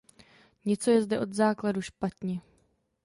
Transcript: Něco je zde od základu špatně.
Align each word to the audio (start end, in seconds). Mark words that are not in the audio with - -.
Něco 0.65 0.91
je 0.91 1.01
zde 1.01 1.19
od 1.19 1.33
základu 1.33 1.81
špatně. 1.81 2.41